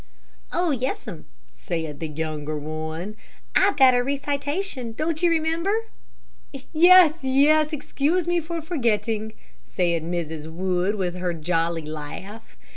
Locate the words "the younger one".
1.99-3.15